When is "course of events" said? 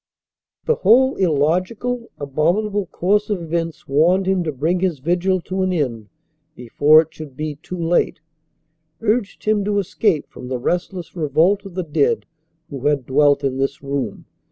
2.87-3.87